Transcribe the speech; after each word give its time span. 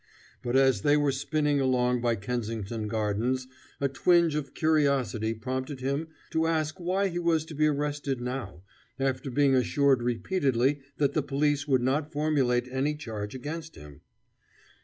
But 0.41 0.55
as 0.55 0.81
they 0.81 0.97
were 0.97 1.11
spinning 1.11 1.59
along 1.59 2.01
by 2.01 2.15
Kensington 2.15 2.87
Gardens, 2.87 3.45
a 3.79 3.87
twinge 3.87 4.33
of 4.33 4.55
curiosity 4.55 5.35
prompted 5.35 5.79
him 5.79 6.07
to 6.31 6.47
ask 6.47 6.79
why 6.79 7.09
he 7.09 7.19
was 7.19 7.45
to 7.45 7.53
be 7.53 7.67
arrested 7.67 8.19
now, 8.19 8.63
after 8.99 9.29
being 9.29 9.53
assured 9.53 10.01
repeatedly 10.01 10.79
that 10.97 11.13
the 11.13 11.21
police 11.21 11.67
would 11.67 11.83
not 11.83 12.11
formulate 12.11 12.67
any 12.71 12.95
charge 12.95 13.35
against 13.35 13.75
him. 13.75 14.01